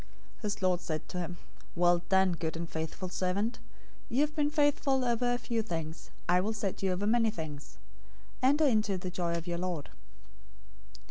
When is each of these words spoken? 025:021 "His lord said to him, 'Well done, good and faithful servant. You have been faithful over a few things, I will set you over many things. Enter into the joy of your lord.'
025:021 0.37 0.41
"His 0.41 0.61
lord 0.63 0.81
said 0.81 1.07
to 1.09 1.19
him, 1.19 1.37
'Well 1.75 1.99
done, 2.09 2.31
good 2.31 2.57
and 2.57 2.67
faithful 2.67 3.07
servant. 3.09 3.59
You 4.09 4.21
have 4.21 4.35
been 4.35 4.49
faithful 4.49 5.05
over 5.05 5.31
a 5.31 5.37
few 5.37 5.61
things, 5.61 6.09
I 6.27 6.41
will 6.41 6.53
set 6.53 6.81
you 6.81 6.91
over 6.91 7.05
many 7.05 7.29
things. 7.29 7.77
Enter 8.41 8.65
into 8.65 8.97
the 8.97 9.11
joy 9.11 9.35
of 9.35 9.45
your 9.45 9.59
lord.' 9.59 9.91